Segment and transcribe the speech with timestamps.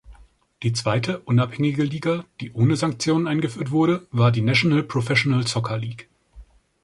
[0.63, 6.09] Die zweite, unabhängige Liga, die ohne Sanktionen eingeführt wurde, war die National Professional Soccer League.